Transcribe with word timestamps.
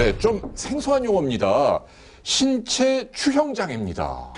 네, 0.00 0.16
좀 0.16 0.40
생소한 0.54 1.04
용어입니다. 1.04 1.82
신체 2.22 3.10
추형 3.12 3.52
장애입니다. 3.52 4.32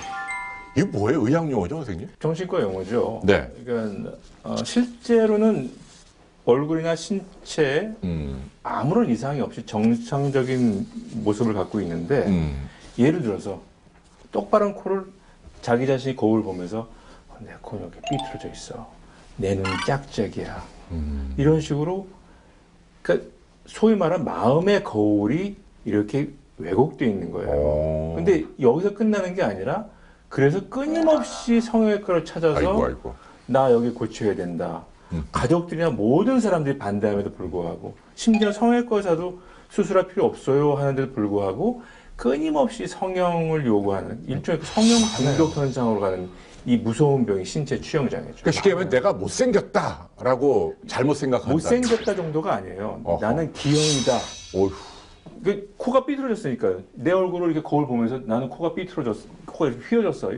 이게 0.76 0.84
뭐예요? 0.84 1.24
의학 1.24 1.48
용어죠, 1.48 1.76
선생님? 1.76 2.08
정신과 2.18 2.62
용어죠. 2.62 3.20
네. 3.22 3.48
그러니까 3.64 4.10
어, 4.42 4.56
실제로는 4.64 5.70
얼굴이나 6.46 6.96
신체에 6.96 7.92
음, 8.02 8.50
아무런 8.64 9.08
이상이 9.08 9.40
없이 9.40 9.64
정상적인 9.64 10.84
모습을 11.22 11.54
갖고 11.54 11.80
있는데 11.80 12.26
음. 12.26 12.68
예를 12.98 13.22
들어서 13.22 13.62
똑바른 14.32 14.74
코를 14.74 15.04
자기 15.60 15.86
자신이 15.86 16.16
거울 16.16 16.42
보면서 16.42 16.88
어, 17.28 17.36
내 17.38 17.52
코는 17.60 17.86
이렇게 17.86 18.00
삐뚤어져 18.10 18.48
있어. 18.48 18.92
내 19.36 19.54
눈이 19.54 19.68
짝짝이야. 19.86 20.60
음. 20.90 21.34
이런 21.36 21.60
식으로 21.60 22.08
그러니까 23.02 23.30
소위 23.66 23.94
말하는 23.94 24.24
마음의 24.24 24.84
거울이 24.84 25.56
이렇게 25.84 26.30
왜곡되어 26.58 27.08
있는 27.08 27.30
거예요. 27.30 27.50
어. 27.52 28.12
근데 28.16 28.44
여기서 28.60 28.94
끝나는 28.94 29.34
게 29.34 29.42
아니라 29.42 29.86
그래서 30.28 30.60
끊임없이 30.68 31.60
성형외과를 31.60 32.24
찾아서 32.24 32.58
아이고, 32.58 32.84
아이고. 32.86 33.14
나 33.46 33.70
여기 33.70 33.90
고쳐야 33.90 34.34
된다. 34.34 34.84
음. 35.12 35.24
가족들이나 35.30 35.90
모든 35.90 36.40
사람들이 36.40 36.78
반대함에도 36.78 37.32
불구하고 37.34 37.94
심지어 38.14 38.50
성형외과 38.50 38.96
의사도 38.96 39.40
수술할 39.68 40.08
필요 40.08 40.24
없어요 40.24 40.74
하는데도 40.74 41.12
불구하고 41.12 41.82
끊임없이 42.16 42.86
성형을 42.86 43.66
요구하는 43.66 44.22
일종의 44.26 44.60
그 44.60 44.66
성형 44.66 44.98
중독 45.16 45.56
현상으로 45.56 46.00
가는 46.00 46.28
이 46.64 46.76
무서운 46.76 47.26
병이 47.26 47.44
신체 47.44 47.80
취형 47.80 48.08
장애죠. 48.08 48.30
그러니까 48.34 48.50
쉽게 48.52 48.70
얘기하면 48.70 48.88
내가 48.88 49.12
못생겼다라고 49.12 50.76
잘못 50.86 51.14
생각한다. 51.14 51.52
못생겼다 51.52 52.14
정도가 52.14 52.54
아니에요. 52.54 53.00
어허. 53.04 53.26
나는 53.26 53.52
기형이다. 53.52 54.16
어휴. 54.54 54.70
그 55.42 55.74
코가 55.76 56.06
삐뚤어졌으니까요. 56.06 56.82
내 56.92 57.10
얼굴을 57.10 57.50
이렇게 57.50 57.66
거울 57.68 57.86
보면서 57.86 58.20
나는 58.24 58.48
코가 58.48 58.74
삐뚤어졌어. 58.74 59.26
코가 59.46 59.70
이렇게 59.70 59.84
휘어졌어. 59.86 60.30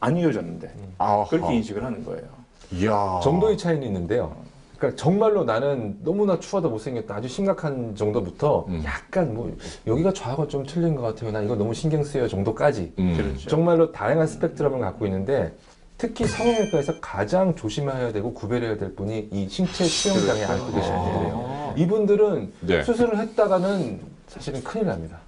안 0.00 0.16
휘어졌는데. 0.16 0.74
아하. 0.98 1.24
그렇게 1.28 1.54
인식을 1.54 1.84
하는 1.84 2.04
거예요. 2.04 2.24
이야. 2.72 3.20
정도의 3.22 3.56
차이는 3.56 3.84
있는데요. 3.86 4.36
그러니까 4.78 4.96
정말로 4.96 5.44
나는 5.44 5.98
너무나 6.04 6.38
추하다 6.38 6.68
못생겼다 6.68 7.16
아주 7.16 7.28
심각한 7.28 7.96
정도부터 7.96 8.64
음. 8.68 8.82
약간 8.84 9.34
뭐 9.34 9.54
여기가 9.86 10.12
좌우가 10.12 10.46
좀 10.46 10.64
틀린 10.64 10.94
것 10.94 11.02
같아요. 11.02 11.32
나 11.32 11.42
이거 11.42 11.56
너무 11.56 11.74
신경 11.74 12.04
쓰여 12.04 12.28
정도까지 12.28 12.92
음. 12.98 13.14
그렇죠. 13.16 13.48
정말로 13.50 13.90
다양한 13.90 14.26
스펙트럼을 14.28 14.78
갖고 14.78 15.04
있는데 15.06 15.52
특히 15.98 16.26
성형외과에서 16.26 17.00
가장 17.00 17.56
조심해야 17.56 18.12
되고 18.12 18.32
구별해야 18.32 18.76
될 18.76 18.94
분이 18.94 19.30
이 19.32 19.48
신체 19.48 19.84
수영 19.84 20.14
장애 20.24 20.46
그렇죠. 20.46 20.52
앓고 20.52 20.72
계신 20.72 20.94
분들이에요. 20.94 21.44
아. 21.44 21.74
이분들은 21.76 22.52
네. 22.60 22.82
수술을 22.84 23.18
했다가는 23.18 24.00
사실은 24.28 24.62
큰일 24.62 24.86
납니다. 24.86 25.18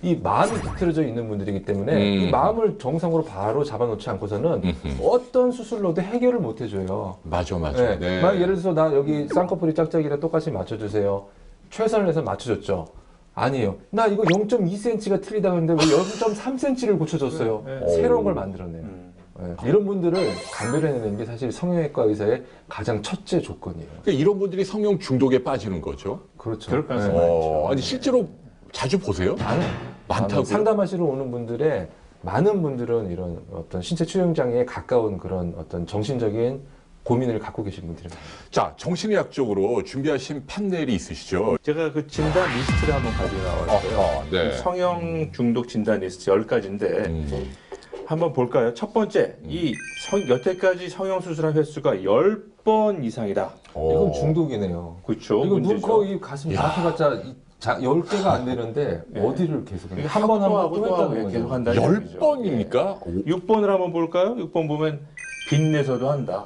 이 0.00 0.14
마음이 0.14 0.60
비틀어져 0.60 1.02
있는 1.04 1.28
분들이기 1.28 1.64
때문에 1.64 1.92
음. 1.92 2.22
이 2.22 2.30
마음을 2.30 2.78
정상으로 2.78 3.24
바로 3.24 3.64
잡아놓지 3.64 4.08
않고서는 4.10 4.62
음흠. 4.64 5.02
어떤 5.02 5.50
수술로도 5.50 6.00
해결을 6.02 6.38
못 6.38 6.60
해줘요. 6.60 7.16
맞아, 7.24 7.58
맞아. 7.58 7.82
네. 7.82 7.98
네. 7.98 8.22
만약 8.22 8.40
예를 8.40 8.54
들어서 8.54 8.72
나 8.72 8.94
여기 8.94 9.26
쌍꺼풀이 9.28 9.74
짝짝이랑 9.74 10.20
똑같이 10.20 10.52
맞춰주세요. 10.52 11.26
최선을 11.70 12.08
해서 12.08 12.22
맞춰줬죠. 12.22 12.86
아니에요. 13.34 13.76
나 13.90 14.06
이거 14.06 14.22
0.2cm가 14.22 15.20
틀리다고 15.20 15.56
했는데 15.58 15.84
왜 15.84 15.90
0.3cm를 15.96 16.98
고쳐줬어요. 16.98 17.62
네, 17.66 17.80
네. 17.80 17.88
새로운 17.96 18.24
걸 18.24 18.34
만들어내요. 18.34 18.82
음. 18.82 19.12
네. 19.40 19.54
이런 19.64 19.84
분들을 19.84 20.16
감별해내는 20.52 21.16
게 21.16 21.24
사실 21.24 21.52
성형외과 21.52 22.04
의사의 22.04 22.44
가장 22.68 23.02
첫째 23.02 23.40
조건이에요. 23.40 23.86
그러니까 24.02 24.12
이런 24.12 24.38
분들이 24.38 24.64
성형 24.64 24.98
중독에 24.98 25.42
빠지는 25.44 25.80
거죠. 25.80 26.20
그렇죠. 26.36 26.70
그럴 26.70 26.86
가능성이 26.86 27.14
네. 27.14 27.24
어, 27.24 27.68
아니 27.70 27.80
실제로 27.80 28.28
자주 28.72 28.98
보세요? 28.98 29.36
많은 29.36 29.62
많다고요? 30.08 30.44
상담하시러 30.44 31.04
오는 31.04 31.30
분들의 31.30 31.88
많은 32.22 32.62
분들은 32.62 33.10
이런 33.10 33.40
어떤 33.52 33.80
신체 33.80 34.04
추형 34.04 34.34
장애에 34.34 34.64
가까운 34.64 35.18
그런 35.18 35.54
어떤 35.56 35.86
정신적인 35.86 36.62
고민을 37.04 37.38
갖고 37.38 37.62
계신 37.62 37.86
분들이 37.86 38.08
많아요. 38.08 38.24
자, 38.50 38.74
정신의학적으로 38.76 39.82
준비하신 39.84 40.44
판넬이 40.46 40.92
있으시죠? 40.94 41.56
제가 41.62 41.92
그 41.92 42.06
진단 42.06 42.48
리스트를 42.54 42.94
한번 42.94 43.12
가지고 43.12 43.42
나왔어요. 43.42 43.98
어허, 43.98 44.24
네. 44.30 44.52
성형 44.58 45.32
중독 45.32 45.68
진단 45.68 46.00
리스트 46.00 46.30
10가지인데 46.30 47.06
음. 47.06 47.50
한번 48.04 48.32
볼까요? 48.32 48.74
첫 48.74 48.92
번째, 48.92 49.36
이 49.44 49.74
성, 50.10 50.28
여태까지 50.28 50.88
성형 50.88 51.20
수술한 51.20 51.52
횟수가 51.54 51.96
10번 51.96 53.04
이상이다. 53.04 53.52
어. 53.74 53.90
이건 53.92 54.12
중독이네요. 54.12 54.96
그렇죠. 55.06 55.44
이거 55.44 55.54
눈, 55.54 55.62
문제죠. 55.62 55.86
코, 55.86 56.04
입, 56.04 56.20
가슴 56.20 56.52
다 56.52 56.68
해봤자 56.68 57.22
이 57.24 57.34
자, 57.58 57.76
10개가 57.78 58.26
안 58.26 58.44
되는데 58.44 59.02
네. 59.08 59.20
어디를 59.20 59.64
계속 59.64 59.90
이게 59.92 60.02
한번한번 60.06 60.60
하고 60.60 60.76
또 60.76 60.86
했다는 60.86 61.28
계속 61.30 61.42
거죠. 61.48 61.54
한다는 61.54 61.82
열 61.82 61.96
얘기죠. 62.02 62.18
번입니까? 62.20 62.92
오, 63.04 63.10
6번을 63.26 63.66
한번 63.66 63.92
볼까요? 63.92 64.36
6번 64.36 64.68
보면 64.68 65.00
빚내서도 65.50 66.08
한다. 66.08 66.44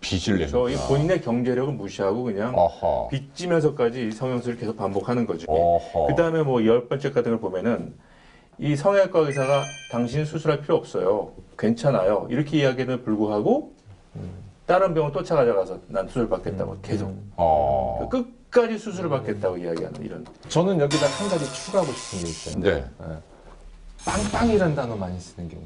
빚을 0.00 0.38
내는 0.38 0.48
저희 0.50 0.74
본인의 0.76 1.20
경제력을 1.22 1.72
무시하고 1.74 2.24
그냥 2.24 2.54
어허. 2.56 3.08
빚지면서까지 3.10 4.10
성형수를 4.12 4.58
계속 4.58 4.76
반복하는 4.76 5.26
거죠. 5.26 5.46
그 6.08 6.14
다음에 6.14 6.42
뭐 6.42 6.64
열 6.64 6.88
번째 6.88 7.10
같은 7.10 7.32
걸 7.32 7.40
보면은 7.40 7.94
이 8.58 8.76
성형외과 8.76 9.18
의사가 9.20 9.64
당신 9.90 10.24
수술할 10.24 10.60
필요 10.62 10.76
없어요. 10.76 11.32
괜찮아요. 11.58 12.26
이렇게 12.30 12.58
이야기에도 12.58 13.02
불구하고 13.02 13.72
다른 14.66 14.94
병원 14.94 15.12
또 15.12 15.22
찾아가서 15.22 15.78
난 15.88 16.06
수술 16.06 16.28
받겠다고 16.28 16.78
계속 16.82 17.14
어. 17.36 18.06
끝 18.10 18.26
까지 18.54 18.78
수술을 18.78 19.10
받겠다고 19.10 19.58
이야기하는 19.58 20.00
이런 20.04 20.24
저는 20.48 20.78
여기다 20.78 21.06
한 21.06 21.28
가지 21.28 21.44
추가하고 21.52 21.90
싶은 21.90 22.20
게 22.20 22.28
있어요. 22.28 22.62
네. 22.62 22.84
빵빵이라는 24.06 24.76
단어 24.76 24.94
많이 24.94 25.18
쓰는 25.18 25.48
경우. 25.48 25.64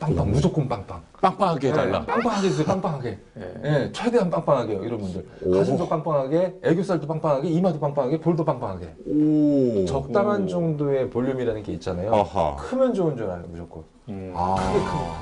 빵빵, 0.00 0.32
무조건 0.32 0.68
빵빵. 0.68 1.00
빵빵하게 1.22 1.68
해달라. 1.68 2.00
네, 2.00 2.06
빵빵하게 2.06 2.46
해주세요, 2.48 2.66
빵빵하게. 2.66 3.18
예. 3.38 3.60
예, 3.64 3.92
최대한 3.92 4.28
빵빵하게요, 4.28 4.82
이런 4.82 4.98
분들. 4.98 5.24
오. 5.42 5.52
가슴도 5.52 5.88
빵빵하게, 5.88 6.58
애교살도 6.64 7.06
빵빵하게, 7.06 7.48
이마도 7.50 7.78
빵빵하게, 7.78 8.18
볼도 8.18 8.44
빵빵하게. 8.44 8.94
오. 9.06 9.84
적당한 9.86 10.44
오. 10.44 10.48
정도의 10.48 11.08
볼륨이라는 11.10 11.62
게 11.62 11.72
있잖아요. 11.74 12.12
아하. 12.12 12.56
크면 12.56 12.94
좋은 12.94 13.16
줄 13.16 13.30
알아요, 13.30 13.46
무조건. 13.48 13.84
음. 14.08 14.32
아. 14.34 14.56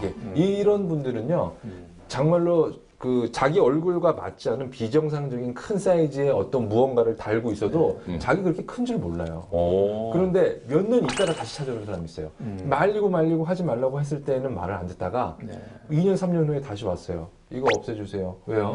크게 0.01 0.15
크게 0.15 0.31
크게. 0.31 0.41
이런 0.41 0.89
분들은요, 0.89 1.53
음. 1.65 1.87
정말로 2.09 2.73
그 3.03 3.29
자기 3.33 3.59
얼굴과 3.59 4.13
맞지 4.13 4.51
않은 4.51 4.71
비정상적인 4.71 5.55
큰 5.55 5.77
사이즈의 5.77 6.31
어떤 6.31 6.69
무언가를 6.69 7.17
달고 7.17 7.51
있어도 7.51 8.01
네. 8.07 8.15
음. 8.15 8.19
자기 8.21 8.43
그렇게 8.45 8.63
큰 8.63 8.87
줄 8.87 8.97
몰라요. 8.99 9.45
오. 9.51 10.13
그런데 10.13 10.63
몇 10.69 10.87
년 10.89 11.03
있다가 11.03 11.33
다시 11.35 11.57
찾아오는 11.57 11.85
사람이 11.85 12.05
있어요. 12.05 12.31
음. 12.43 12.65
말리고 12.69 13.09
말리고 13.11 13.43
하지 13.45 13.65
말라고 13.65 13.99
했을 13.99 14.23
때는 14.23 14.55
말을 14.55 14.73
안 14.75 14.87
듣다가 14.87 15.37
네. 15.43 15.61
2년, 15.91 16.15
3년 16.15 16.47
후에 16.47 16.61
다시 16.61 16.85
왔어요. 16.85 17.29
이거 17.51 17.67
없애주세요. 17.77 18.37
왜요? 18.47 18.73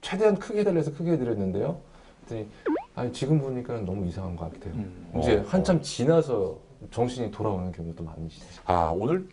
최대한 0.00 0.34
크게 0.38 0.60
해달라 0.60 0.78
해서 0.78 0.90
크게 0.94 1.10
해드렸는데요. 1.12 1.76
그랬더니 2.26 2.48
아니 2.94 3.12
지금 3.12 3.38
보니까 3.38 3.80
너무 3.80 4.06
이상한 4.06 4.34
것 4.34 4.50
같아요. 4.50 4.72
음. 4.76 5.12
이제 5.20 5.36
어. 5.36 5.44
한참 5.46 5.78
지나서 5.82 6.56
정신이 6.90 7.30
돌아오는 7.30 7.70
경우도 7.70 8.02
많이 8.02 8.28
있어요. 8.28 8.48
아, 8.64 8.94
오늘 8.96 9.28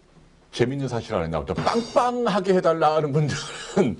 재밌는 0.51 0.87
사실 0.87 1.13
하나 1.15 1.27
나왔다. 1.27 1.53
빵빵하게 1.53 2.55
해달라 2.55 2.95
하는 2.95 3.11
분들은 3.11 3.97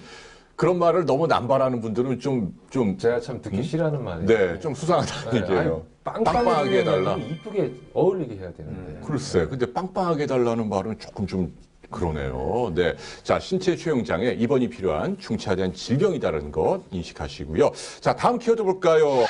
그런 0.56 0.78
말을 0.78 1.06
너무 1.06 1.28
남발하는 1.28 1.80
분들은 1.80 2.20
좀, 2.20 2.54
좀, 2.70 2.98
제가 2.98 3.20
참 3.22 3.42
듣기 3.42 3.64
싫어하는 3.64 4.04
말이에요. 4.04 4.28
네, 4.28 4.60
좀 4.60 4.74
수상하다는 4.74 5.32
네, 5.32 5.42
얘기예요. 5.42 5.86
아니, 6.04 6.24
빵빵하게 6.24 6.80
해달라. 6.80 7.16
이쁘게 7.16 7.72
어울리게 7.94 8.36
해야 8.36 8.52
되는데. 8.52 8.92
음. 8.92 9.02
글쎄, 9.06 9.46
근데 9.46 9.72
빵빵하게 9.72 10.24
해달라는 10.24 10.68
말은 10.68 11.00
조금 11.00 11.26
좀 11.26 11.54
그러네요. 11.90 12.72
네. 12.76 12.96
자, 13.24 13.40
신체 13.40 13.76
수용장애 13.76 14.32
입원이 14.34 14.70
필요한 14.70 15.18
중차대한 15.18 15.74
질병이다라는 15.74 16.52
것 16.52 16.82
인식하시고요. 16.92 17.72
자, 18.02 18.16
다음 18.16 18.38
키워드 18.38 18.62
볼까요? 18.64 19.26